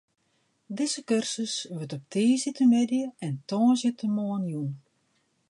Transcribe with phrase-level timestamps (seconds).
[0.77, 4.73] Dizze kursus wurdt op tiisdeitemiddei en tongersdeitemoarn jûn.